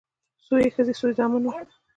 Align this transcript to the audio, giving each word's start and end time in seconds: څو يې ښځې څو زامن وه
څو 0.45 0.53
يې 0.61 0.69
ښځې 0.75 0.93
څو 0.99 1.07
زامن 1.17 1.43
وه 1.45 1.57